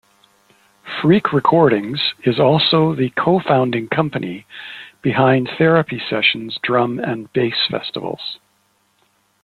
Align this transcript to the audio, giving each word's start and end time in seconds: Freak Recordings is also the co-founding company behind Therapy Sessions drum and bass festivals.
Freak 0.99 1.31
Recordings 1.31 2.15
is 2.23 2.39
also 2.39 2.95
the 2.95 3.11
co-founding 3.11 3.87
company 3.89 4.47
behind 5.03 5.47
Therapy 5.59 5.99
Sessions 6.09 6.57
drum 6.63 6.97
and 6.97 7.31
bass 7.33 7.67
festivals. 7.69 8.39